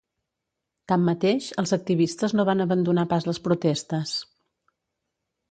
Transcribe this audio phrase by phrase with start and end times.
[0.91, 4.17] Tanmateix, els activistes no van abandonar pas les protestes.